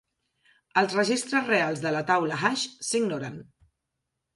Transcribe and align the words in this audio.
Els 0.81 0.95
registres 1.01 1.47
reals 1.51 1.85
de 1.85 1.95
la 1.99 2.03
taula 2.11 2.43
hash 2.43 2.67
s'ignoren. 2.93 3.41